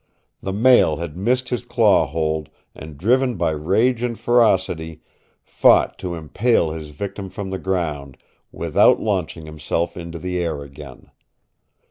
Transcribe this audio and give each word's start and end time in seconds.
The 0.41 0.51
male 0.51 0.95
had 0.95 1.15
missed 1.15 1.49
his 1.49 1.63
claw 1.63 2.07
hold, 2.07 2.49
and 2.73 2.97
driven 2.97 3.35
by 3.35 3.51
rage 3.51 4.01
and 4.01 4.17
ferocity, 4.19 5.03
fought 5.43 5.99
to 5.99 6.15
impale 6.15 6.71
his 6.71 6.89
victim 6.89 7.29
from 7.29 7.51
the 7.51 7.59
ground, 7.59 8.17
without 8.51 8.99
launching 8.99 9.45
himself 9.45 9.95
into 9.95 10.17
the 10.17 10.39
air 10.39 10.63
again. 10.63 11.11